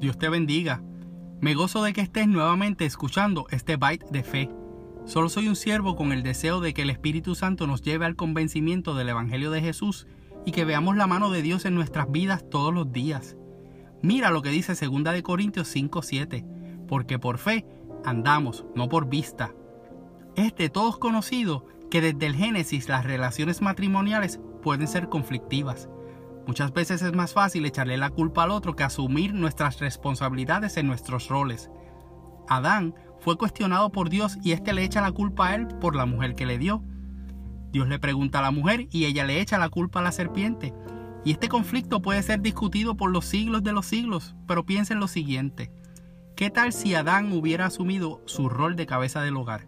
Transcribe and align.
Dios 0.00 0.18
te 0.18 0.28
bendiga. 0.28 0.82
Me 1.40 1.54
gozo 1.54 1.82
de 1.82 1.94
que 1.94 2.02
estés 2.02 2.28
nuevamente 2.28 2.84
escuchando 2.84 3.46
este 3.50 3.76
Byte 3.76 4.06
de 4.10 4.22
Fe. 4.22 4.50
Solo 5.06 5.28
soy 5.30 5.48
un 5.48 5.56
siervo 5.56 5.96
con 5.96 6.12
el 6.12 6.22
deseo 6.22 6.60
de 6.60 6.74
que 6.74 6.82
el 6.82 6.90
Espíritu 6.90 7.34
Santo 7.34 7.66
nos 7.66 7.80
lleve 7.80 8.04
al 8.04 8.16
convencimiento 8.16 8.94
del 8.94 9.08
Evangelio 9.08 9.50
de 9.50 9.62
Jesús 9.62 10.06
y 10.44 10.52
que 10.52 10.64
veamos 10.66 10.96
la 10.96 11.06
mano 11.06 11.30
de 11.30 11.40
Dios 11.40 11.64
en 11.64 11.74
nuestras 11.74 12.10
vidas 12.10 12.44
todos 12.50 12.74
los 12.74 12.92
días. 12.92 13.36
Mira 14.02 14.30
lo 14.30 14.42
que 14.42 14.50
dice 14.50 14.74
2 14.74 15.14
de 15.14 15.22
Corintios 15.22 15.74
5:7, 15.74 16.44
porque 16.86 17.18
por 17.18 17.38
fe 17.38 17.64
andamos, 18.04 18.66
no 18.74 18.88
por 18.88 19.08
vista. 19.08 19.54
Es 20.34 20.54
de 20.56 20.68
todos 20.68 20.98
conocido 20.98 21.64
que 21.90 22.02
desde 22.02 22.26
el 22.26 22.34
Génesis 22.34 22.88
las 22.88 23.04
relaciones 23.04 23.62
matrimoniales 23.62 24.40
pueden 24.62 24.88
ser 24.88 25.08
conflictivas. 25.08 25.88
Muchas 26.46 26.72
veces 26.72 27.02
es 27.02 27.12
más 27.12 27.32
fácil 27.32 27.66
echarle 27.66 27.96
la 27.96 28.10
culpa 28.10 28.44
al 28.44 28.52
otro 28.52 28.76
que 28.76 28.84
asumir 28.84 29.34
nuestras 29.34 29.80
responsabilidades 29.80 30.76
en 30.76 30.86
nuestros 30.86 31.28
roles. 31.28 31.70
Adán 32.48 32.94
fue 33.18 33.36
cuestionado 33.36 33.90
por 33.90 34.10
Dios 34.10 34.38
y 34.42 34.52
éste 34.52 34.72
le 34.72 34.84
echa 34.84 35.00
la 35.00 35.10
culpa 35.10 35.48
a 35.48 35.54
él 35.56 35.66
por 35.66 35.96
la 35.96 36.06
mujer 36.06 36.36
que 36.36 36.46
le 36.46 36.58
dio. 36.58 36.84
Dios 37.72 37.88
le 37.88 37.98
pregunta 37.98 38.38
a 38.38 38.42
la 38.42 38.52
mujer 38.52 38.86
y 38.92 39.06
ella 39.06 39.24
le 39.24 39.40
echa 39.40 39.58
la 39.58 39.68
culpa 39.68 39.98
a 39.98 40.02
la 40.02 40.12
serpiente. 40.12 40.72
Y 41.24 41.32
este 41.32 41.48
conflicto 41.48 42.00
puede 42.00 42.22
ser 42.22 42.40
discutido 42.40 42.96
por 42.96 43.10
los 43.10 43.24
siglos 43.24 43.64
de 43.64 43.72
los 43.72 43.86
siglos, 43.86 44.36
pero 44.46 44.64
piensa 44.64 44.94
en 44.94 45.00
lo 45.00 45.08
siguiente. 45.08 45.72
¿Qué 46.36 46.50
tal 46.50 46.72
si 46.72 46.94
Adán 46.94 47.32
hubiera 47.32 47.66
asumido 47.66 48.22
su 48.26 48.48
rol 48.48 48.76
de 48.76 48.86
cabeza 48.86 49.22
del 49.22 49.36
hogar? 49.36 49.66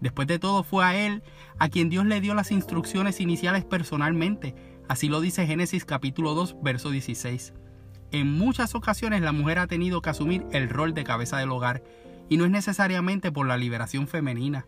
Después 0.00 0.28
de 0.28 0.38
todo 0.38 0.62
fue 0.62 0.84
a 0.84 0.94
él 0.94 1.22
a 1.58 1.68
quien 1.68 1.88
Dios 1.88 2.06
le 2.06 2.20
dio 2.20 2.34
las 2.34 2.52
instrucciones 2.52 3.20
iniciales 3.20 3.64
personalmente, 3.64 4.54
Así 4.86 5.08
lo 5.08 5.20
dice 5.20 5.46
Génesis 5.46 5.86
capítulo 5.86 6.34
2, 6.34 6.56
verso 6.62 6.90
16. 6.90 7.54
En 8.10 8.30
muchas 8.30 8.74
ocasiones 8.74 9.22
la 9.22 9.32
mujer 9.32 9.58
ha 9.58 9.66
tenido 9.66 10.02
que 10.02 10.10
asumir 10.10 10.44
el 10.52 10.68
rol 10.68 10.92
de 10.92 11.04
cabeza 11.04 11.38
del 11.38 11.50
hogar 11.50 11.82
y 12.28 12.36
no 12.36 12.44
es 12.44 12.50
necesariamente 12.50 13.32
por 13.32 13.46
la 13.46 13.56
liberación 13.56 14.06
femenina. 14.08 14.66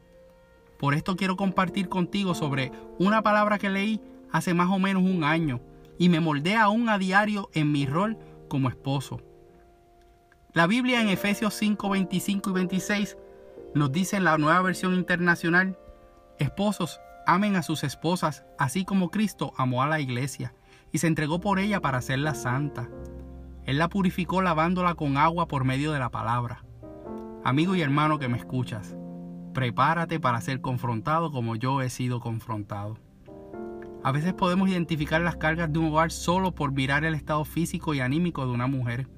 Por 0.78 0.94
esto 0.94 1.16
quiero 1.16 1.36
compartir 1.36 1.88
contigo 1.88 2.34
sobre 2.34 2.72
una 2.98 3.22
palabra 3.22 3.58
que 3.58 3.68
leí 3.68 4.00
hace 4.32 4.54
más 4.54 4.70
o 4.70 4.78
menos 4.78 5.02
un 5.02 5.22
año 5.22 5.60
y 5.98 6.08
me 6.08 6.20
moldea 6.20 6.62
aún 6.62 6.88
a 6.88 6.98
diario 6.98 7.50
en 7.52 7.70
mi 7.70 7.86
rol 7.86 8.16
como 8.48 8.70
esposo. 8.70 9.20
La 10.54 10.66
Biblia 10.66 11.02
en 11.02 11.08
Efesios 11.08 11.52
5, 11.54 11.90
25 11.90 12.50
y 12.50 12.52
26 12.54 13.16
nos 13.74 13.92
dice 13.92 14.16
en 14.16 14.24
la 14.24 14.38
nueva 14.38 14.62
versión 14.62 14.94
internacional, 14.94 15.78
Esposos, 16.38 17.00
Amen 17.28 17.56
a 17.56 17.62
sus 17.62 17.82
esposas, 17.82 18.44
así 18.56 18.84
como 18.84 19.10
Cristo 19.10 19.52
amó 19.56 19.82
a 19.82 19.88
la 19.88 19.98
iglesia 19.98 20.54
y 20.92 20.98
se 20.98 21.08
entregó 21.08 21.40
por 21.40 21.58
ella 21.58 21.80
para 21.80 21.98
hacerla 21.98 22.36
santa. 22.36 22.88
Él 23.64 23.78
la 23.78 23.88
purificó 23.88 24.42
lavándola 24.42 24.94
con 24.94 25.16
agua 25.16 25.48
por 25.48 25.64
medio 25.64 25.90
de 25.90 25.98
la 25.98 26.10
palabra. 26.10 26.64
Amigo 27.42 27.74
y 27.74 27.82
hermano 27.82 28.20
que 28.20 28.28
me 28.28 28.38
escuchas, 28.38 28.96
prepárate 29.54 30.20
para 30.20 30.40
ser 30.40 30.60
confrontado 30.60 31.32
como 31.32 31.56
yo 31.56 31.82
he 31.82 31.90
sido 31.90 32.20
confrontado. 32.20 32.98
A 34.04 34.12
veces 34.12 34.32
podemos 34.32 34.68
identificar 34.68 35.20
las 35.20 35.36
cargas 35.36 35.72
de 35.72 35.80
un 35.80 35.86
hogar 35.86 36.12
solo 36.12 36.54
por 36.54 36.70
mirar 36.70 37.04
el 37.04 37.16
estado 37.16 37.44
físico 37.44 37.92
y 37.92 37.98
anímico 37.98 38.46
de 38.46 38.52
una 38.52 38.68
mujer. 38.68 39.08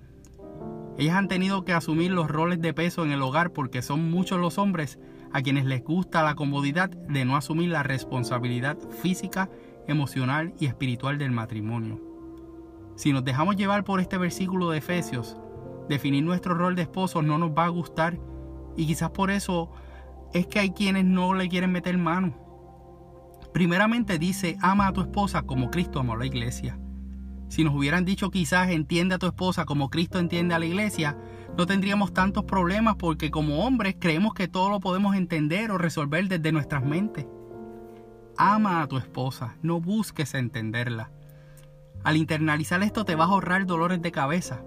Ellas 0.98 1.14
han 1.14 1.28
tenido 1.28 1.64
que 1.64 1.72
asumir 1.72 2.10
los 2.10 2.28
roles 2.28 2.60
de 2.60 2.74
peso 2.74 3.04
en 3.04 3.12
el 3.12 3.22
hogar 3.22 3.52
porque 3.52 3.82
son 3.82 4.10
muchos 4.10 4.40
los 4.40 4.58
hombres 4.58 4.98
a 5.32 5.42
quienes 5.42 5.64
les 5.64 5.84
gusta 5.84 6.24
la 6.24 6.34
comodidad 6.34 6.90
de 6.90 7.24
no 7.24 7.36
asumir 7.36 7.70
la 7.70 7.84
responsabilidad 7.84 8.76
física, 9.00 9.48
emocional 9.86 10.54
y 10.58 10.66
espiritual 10.66 11.16
del 11.16 11.30
matrimonio. 11.30 12.00
Si 12.96 13.12
nos 13.12 13.24
dejamos 13.24 13.54
llevar 13.54 13.84
por 13.84 14.00
este 14.00 14.18
versículo 14.18 14.70
de 14.70 14.78
Efesios, 14.78 15.36
definir 15.88 16.24
nuestro 16.24 16.54
rol 16.54 16.74
de 16.74 16.82
esposo 16.82 17.22
no 17.22 17.38
nos 17.38 17.50
va 17.50 17.66
a 17.66 17.70
gustar 17.70 18.18
y 18.76 18.84
quizás 18.84 19.10
por 19.10 19.30
eso 19.30 19.70
es 20.34 20.48
que 20.48 20.58
hay 20.58 20.70
quienes 20.70 21.04
no 21.04 21.32
le 21.32 21.48
quieren 21.48 21.70
meter 21.70 21.96
mano. 21.96 22.34
Primeramente 23.52 24.18
dice, 24.18 24.56
ama 24.60 24.88
a 24.88 24.92
tu 24.92 25.00
esposa 25.00 25.42
como 25.42 25.70
Cristo 25.70 26.00
amó 26.00 26.14
a 26.14 26.18
la 26.18 26.26
iglesia. 26.26 26.76
Si 27.48 27.64
nos 27.64 27.74
hubieran 27.74 28.04
dicho 28.04 28.30
quizás 28.30 28.70
entiende 28.70 29.14
a 29.14 29.18
tu 29.18 29.26
esposa 29.26 29.64
como 29.64 29.90
Cristo 29.90 30.18
entiende 30.18 30.54
a 30.54 30.58
la 30.58 30.66
iglesia, 30.66 31.16
no 31.56 31.66
tendríamos 31.66 32.12
tantos 32.12 32.44
problemas 32.44 32.96
porque 32.96 33.30
como 33.30 33.64
hombres 33.64 33.96
creemos 33.98 34.34
que 34.34 34.48
todo 34.48 34.70
lo 34.70 34.80
podemos 34.80 35.16
entender 35.16 35.70
o 35.70 35.78
resolver 35.78 36.28
desde 36.28 36.52
nuestras 36.52 36.84
mentes. 36.84 37.26
Ama 38.36 38.82
a 38.82 38.86
tu 38.86 38.98
esposa, 38.98 39.56
no 39.62 39.80
busques 39.80 40.34
entenderla. 40.34 41.10
Al 42.04 42.16
internalizar 42.16 42.82
esto 42.82 43.04
te 43.04 43.16
vas 43.16 43.28
a 43.28 43.32
ahorrar 43.32 43.66
dolores 43.66 44.00
de 44.00 44.12
cabeza. 44.12 44.62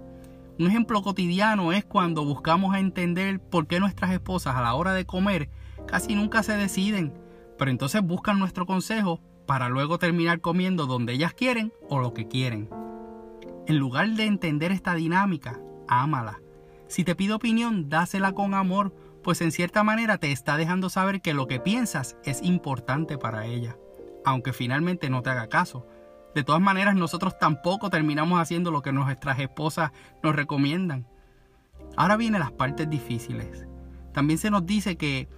Un 0.58 0.66
ejemplo 0.66 1.02
cotidiano 1.02 1.72
es 1.72 1.84
cuando 1.84 2.24
buscamos 2.24 2.76
entender 2.76 3.40
por 3.40 3.66
qué 3.66 3.80
nuestras 3.80 4.10
esposas 4.10 4.56
a 4.56 4.60
la 4.60 4.74
hora 4.74 4.92
de 4.92 5.06
comer 5.06 5.48
casi 5.86 6.14
nunca 6.14 6.42
se 6.42 6.56
deciden, 6.56 7.14
pero 7.56 7.70
entonces 7.70 8.02
buscan 8.02 8.38
nuestro 8.38 8.66
consejo 8.66 9.20
para 9.46 9.68
luego 9.68 9.98
terminar 9.98 10.40
comiendo 10.40 10.86
donde 10.86 11.12
ellas 11.12 11.34
quieren 11.34 11.72
o 11.88 11.98
lo 11.98 12.14
que 12.14 12.28
quieren. 12.28 12.68
En 13.66 13.78
lugar 13.78 14.08
de 14.10 14.24
entender 14.24 14.72
esta 14.72 14.94
dinámica, 14.94 15.60
ámala. 15.88 16.40
Si 16.88 17.04
te 17.04 17.14
pide 17.14 17.34
opinión, 17.34 17.88
dásela 17.88 18.32
con 18.32 18.54
amor, 18.54 18.94
pues 19.22 19.40
en 19.40 19.52
cierta 19.52 19.82
manera 19.84 20.18
te 20.18 20.32
está 20.32 20.56
dejando 20.56 20.90
saber 20.90 21.20
que 21.22 21.34
lo 21.34 21.46
que 21.46 21.60
piensas 21.60 22.16
es 22.24 22.42
importante 22.42 23.18
para 23.18 23.46
ella, 23.46 23.76
aunque 24.24 24.52
finalmente 24.52 25.08
no 25.10 25.22
te 25.22 25.30
haga 25.30 25.48
caso. 25.48 25.86
De 26.34 26.44
todas 26.44 26.60
maneras, 26.60 26.96
nosotros 26.96 27.38
tampoco 27.38 27.90
terminamos 27.90 28.40
haciendo 28.40 28.70
lo 28.70 28.82
que 28.82 28.92
nuestras 28.92 29.38
esposas 29.38 29.92
nos 30.22 30.34
recomiendan. 30.34 31.06
Ahora 31.96 32.16
vienen 32.16 32.40
las 32.40 32.52
partes 32.52 32.88
difíciles. 32.88 33.66
También 34.12 34.38
se 34.38 34.50
nos 34.50 34.66
dice 34.66 34.96
que 34.96 35.28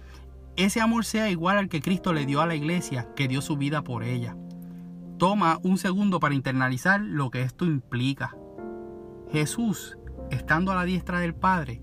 ese 0.57 0.79
amor 0.81 1.05
sea 1.05 1.29
igual 1.29 1.57
al 1.57 1.69
que 1.69 1.81
Cristo 1.81 2.13
le 2.13 2.25
dio 2.25 2.41
a 2.41 2.45
la 2.45 2.55
iglesia, 2.55 3.09
que 3.15 3.27
dio 3.27 3.41
su 3.41 3.57
vida 3.57 3.83
por 3.83 4.03
ella. 4.03 4.37
Toma 5.17 5.59
un 5.63 5.77
segundo 5.77 6.19
para 6.19 6.35
internalizar 6.35 7.01
lo 7.01 7.29
que 7.29 7.41
esto 7.41 7.65
implica. 7.65 8.35
Jesús, 9.31 9.97
estando 10.31 10.71
a 10.71 10.75
la 10.75 10.85
diestra 10.85 11.19
del 11.19 11.35
Padre, 11.35 11.81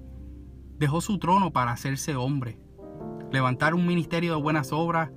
dejó 0.78 1.00
su 1.00 1.18
trono 1.18 1.52
para 1.52 1.72
hacerse 1.72 2.16
hombre, 2.16 2.58
levantar 3.30 3.74
un 3.74 3.86
ministerio 3.86 4.34
de 4.34 4.42
buenas 4.42 4.72
obras, 4.72 5.10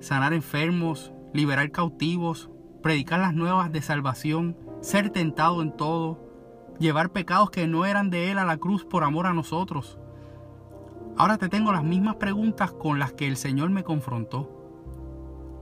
sanar 0.00 0.32
enfermos, 0.32 1.12
liberar 1.32 1.70
cautivos, 1.70 2.50
predicar 2.82 3.20
las 3.20 3.34
nuevas 3.34 3.72
de 3.72 3.82
salvación, 3.82 4.56
ser 4.80 5.10
tentado 5.10 5.62
en 5.62 5.76
todo, 5.76 6.18
llevar 6.78 7.10
pecados 7.10 7.50
que 7.50 7.66
no 7.66 7.84
eran 7.86 8.10
de 8.10 8.30
Él 8.30 8.38
a 8.38 8.44
la 8.44 8.56
cruz 8.56 8.84
por 8.84 9.04
amor 9.04 9.26
a 9.26 9.32
nosotros, 9.32 9.98
Ahora 11.16 11.36
te 11.38 11.48
tengo 11.48 11.72
las 11.72 11.84
mismas 11.84 12.16
preguntas 12.16 12.72
con 12.72 12.98
las 12.98 13.12
que 13.12 13.26
el 13.26 13.36
Señor 13.36 13.70
me 13.70 13.84
confrontó. 13.84 14.62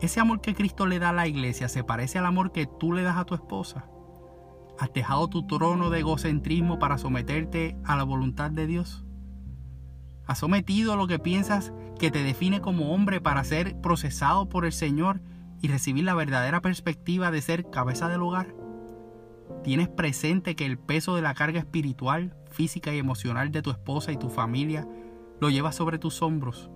¿Ese 0.00 0.20
amor 0.20 0.40
que 0.40 0.54
Cristo 0.54 0.86
le 0.86 0.98
da 0.98 1.10
a 1.10 1.12
la 1.12 1.26
iglesia 1.26 1.68
se 1.68 1.84
parece 1.84 2.18
al 2.18 2.26
amor 2.26 2.52
que 2.52 2.66
tú 2.66 2.92
le 2.92 3.02
das 3.02 3.16
a 3.16 3.24
tu 3.24 3.34
esposa? 3.34 3.86
¿Has 4.78 4.92
dejado 4.92 5.28
tu 5.28 5.46
trono 5.46 5.90
de 5.90 5.98
egocentrismo 5.98 6.78
para 6.78 6.96
someterte 6.96 7.76
a 7.84 7.96
la 7.96 8.04
voluntad 8.04 8.50
de 8.50 8.66
Dios? 8.66 9.04
¿Has 10.26 10.38
sometido 10.38 10.96
lo 10.96 11.06
que 11.06 11.18
piensas 11.18 11.72
que 11.98 12.10
te 12.10 12.22
define 12.22 12.60
como 12.60 12.94
hombre 12.94 13.20
para 13.20 13.44
ser 13.44 13.78
procesado 13.80 14.48
por 14.48 14.64
el 14.64 14.72
Señor 14.72 15.20
y 15.60 15.68
recibir 15.68 16.04
la 16.04 16.14
verdadera 16.14 16.62
perspectiva 16.62 17.30
de 17.30 17.42
ser 17.42 17.68
cabeza 17.68 18.08
del 18.08 18.22
hogar? 18.22 18.54
¿Tienes 19.64 19.88
presente 19.88 20.56
que 20.56 20.64
el 20.64 20.78
peso 20.78 21.16
de 21.16 21.22
la 21.22 21.34
carga 21.34 21.58
espiritual, 21.58 22.34
física 22.50 22.94
y 22.94 22.98
emocional 22.98 23.50
de 23.50 23.60
tu 23.60 23.70
esposa 23.70 24.12
y 24.12 24.16
tu 24.16 24.30
familia 24.30 24.86
lo 25.40 25.50
llevas 25.50 25.74
sobre 25.74 25.98
tus 25.98 26.22
hombros, 26.22 26.70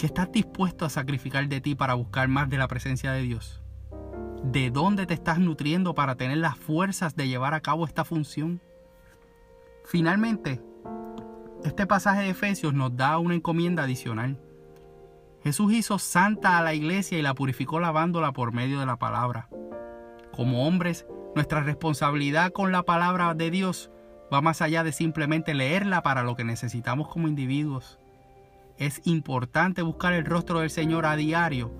¿Qué 0.00 0.06
estás 0.06 0.32
dispuesto 0.32 0.86
a 0.86 0.88
sacrificar 0.88 1.46
de 1.46 1.60
ti 1.60 1.74
para 1.74 1.92
buscar 1.92 2.26
más 2.26 2.48
de 2.48 2.56
la 2.56 2.68
presencia 2.68 3.12
de 3.12 3.20
Dios. 3.20 3.60
¿De 4.42 4.70
dónde 4.70 5.04
te 5.04 5.12
estás 5.12 5.38
nutriendo 5.38 5.94
para 5.94 6.14
tener 6.14 6.38
las 6.38 6.56
fuerzas 6.56 7.16
de 7.16 7.28
llevar 7.28 7.52
a 7.52 7.60
cabo 7.60 7.84
esta 7.84 8.06
función? 8.06 8.62
Finalmente, 9.84 10.62
este 11.64 11.86
pasaje 11.86 12.22
de 12.22 12.30
Efesios 12.30 12.72
nos 12.72 12.96
da 12.96 13.18
una 13.18 13.34
encomienda 13.34 13.82
adicional. 13.82 14.40
Jesús 15.44 15.70
hizo 15.74 15.98
santa 15.98 16.56
a 16.56 16.62
la 16.62 16.72
iglesia 16.72 17.18
y 17.18 17.22
la 17.22 17.34
purificó 17.34 17.78
lavándola 17.78 18.32
por 18.32 18.54
medio 18.54 18.80
de 18.80 18.86
la 18.86 18.96
palabra. 18.96 19.50
Como 20.32 20.66
hombres, 20.66 21.04
nuestra 21.34 21.60
responsabilidad 21.60 22.52
con 22.52 22.72
la 22.72 22.84
palabra 22.84 23.34
de 23.34 23.50
Dios 23.50 23.90
va 24.32 24.40
más 24.40 24.62
allá 24.62 24.84
de 24.84 24.92
simplemente 24.92 25.54
leerla 25.54 26.02
para 26.02 26.22
lo 26.22 26.36
que 26.36 26.44
necesitamos 26.44 27.08
como 27.08 27.28
individuos. 27.28 27.98
Es 28.78 29.00
importante 29.04 29.82
buscar 29.82 30.12
el 30.12 30.24
rostro 30.24 30.60
del 30.60 30.70
Señor 30.70 31.06
a 31.06 31.16
diario 31.16 31.72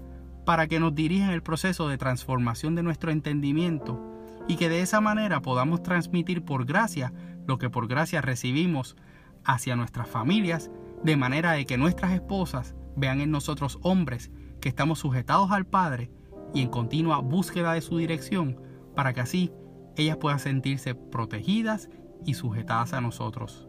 para 0.45 0.67
que 0.67 0.81
nos 0.81 0.95
dirija 0.95 1.27
en 1.27 1.33
el 1.33 1.43
proceso 1.43 1.89
de 1.89 1.99
transformación 1.99 2.75
de 2.75 2.83
nuestro 2.83 3.11
entendimiento 3.11 4.01
y 4.49 4.57
que 4.57 4.69
de 4.69 4.83
esa 4.83 5.01
manera 5.01 5.43
podamos 5.43 5.83
transmitir 5.83 6.45
por 6.45 6.65
gracia 6.65 7.13
lo 7.47 7.59
que 7.59 7.71
por 7.71 7.87
gracia 7.87 8.21
recibimos 8.21 8.97
hacia 9.45 9.77
nuestras 9.77 10.09
familias, 10.09 10.71
de 11.03 11.17
manera 11.17 11.53
de 11.53 11.67
que 11.67 11.79
nuestras 11.79 12.13
esposas 12.13 12.75
vean 12.97 13.21
en 13.21 13.31
nosotros 13.31 13.79
hombres 13.83 14.31
que 14.61 14.69
estamos 14.69 14.99
sujetados 14.99 15.51
al 15.53 15.67
Padre 15.67 16.11
y 16.53 16.63
en 16.63 16.69
continua 16.69 17.19
búsqueda 17.19 17.73
de 17.73 17.81
su 17.81 17.99
dirección, 17.99 18.61
para 18.95 19.13
que 19.13 19.21
así 19.21 19.53
ellas 19.97 20.17
puedan 20.17 20.41
sentirse 20.41 20.95
protegidas 20.95 21.89
y 22.25 22.35
sujetadas 22.35 22.93
a 22.93 23.01
nosotros. 23.01 23.69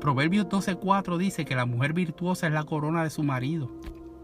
Proverbios 0.00 0.48
12:4 0.48 1.16
dice 1.16 1.44
que 1.44 1.56
la 1.56 1.66
mujer 1.66 1.92
virtuosa 1.92 2.46
es 2.46 2.52
la 2.52 2.64
corona 2.64 3.04
de 3.04 3.10
su 3.10 3.22
marido. 3.22 3.70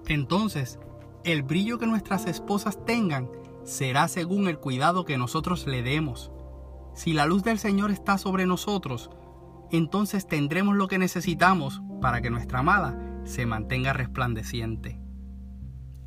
Entonces, 0.07 0.79
el 1.25 1.43
brillo 1.43 1.79
que 1.79 1.87
nuestras 1.87 2.27
esposas 2.27 2.85
tengan 2.85 3.31
será 3.65 4.09
según 4.09 4.49
el 4.49 4.59
cuidado 4.59 5.05
que 5.05 5.19
nosotros 5.19 5.67
le 5.67 5.83
demos. 5.83 6.31
Si 6.95 7.13
la 7.13 7.27
luz 7.27 7.43
del 7.45 7.59
Señor 7.59 7.91
está 7.91 8.19
sobre 8.19 8.47
nosotros, 8.47 9.11
entonces 9.71 10.27
tendremos 10.27 10.77
lo 10.77 10.89
que 10.89 10.99
necesitamos 10.99 11.81
para 12.01 12.21
que 12.21 12.31
nuestra 12.31 12.61
amada 12.61 13.23
se 13.25 13.47
mantenga 13.47 13.93
resplandeciente. 13.93 15.01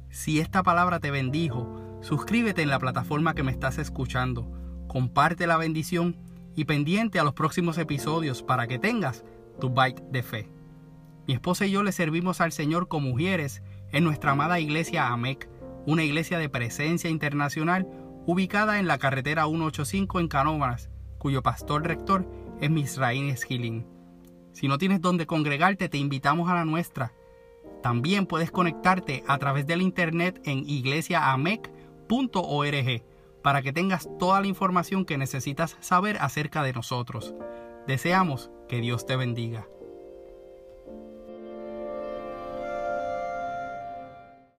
Si 0.10 0.40
esta 0.40 0.62
palabra 0.62 1.00
te 1.00 1.10
bendijo, 1.12 1.98
suscríbete 2.02 2.62
en 2.62 2.70
la 2.70 2.80
plataforma 2.80 3.34
que 3.34 3.44
me 3.44 3.52
estás 3.52 3.78
escuchando, 3.78 4.52
comparte 4.88 5.48
la 5.48 5.58
bendición 5.58 6.18
y 6.56 6.66
pendiente 6.66 7.20
a 7.20 7.24
los 7.24 7.34
próximos 7.34 7.78
episodios 7.78 8.44
para 8.44 8.68
que 8.68 8.80
tengas 8.80 9.24
tu 9.60 9.70
bite 9.70 10.04
de 10.12 10.24
fe. 10.24 10.50
Mi 11.28 11.34
esposa 11.34 11.66
y 11.66 11.72
yo 11.72 11.84
le 11.84 11.92
servimos 11.92 12.42
al 12.42 12.52
Señor 12.52 12.88
como 12.88 13.10
mujeres 13.10 13.62
en 13.92 14.04
nuestra 14.04 14.32
amada 14.32 14.60
iglesia 14.60 15.08
AMEC, 15.08 15.50
una 15.86 16.04
iglesia 16.04 16.38
de 16.38 16.50
presencia 16.50 17.10
internacional 17.10 17.88
ubicada 18.26 18.80
en 18.80 18.88
la 18.88 18.98
carretera 18.98 19.46
185 19.46 20.20
en 20.20 20.28
Canómanas, 20.28 20.90
cuyo 21.18 21.42
pastor 21.42 21.88
rector 21.88 22.28
es 22.62 22.70
Misraín 22.70 23.30
Esquilín. 23.30 23.86
Si 24.54 24.68
no 24.68 24.78
tienes 24.78 25.02
donde 25.02 25.26
congregarte, 25.26 25.90
te 25.90 25.98
invitamos 25.98 26.50
a 26.50 26.56
la 26.56 26.66
nuestra. 26.66 27.14
También 27.82 28.28
puedes 28.28 28.52
conectarte 28.52 29.24
a 29.28 29.38
través 29.38 29.66
del 29.66 29.82
internet 29.82 30.42
en 30.46 30.60
iglesiaamec.org 30.70 33.13
para 33.44 33.62
que 33.62 33.74
tengas 33.74 34.10
toda 34.18 34.42
la 34.42 34.48
información 34.48 35.06
que 35.06 35.18
necesitas 35.18 35.78
saber 35.82 36.18
acerca 36.20 36.64
de 36.64 36.74
nosotros. 36.74 37.36
Deseamos 37.88 38.50
que 38.68 38.80
Dios 38.80 39.06
te 39.06 39.16
bendiga. 39.16 39.68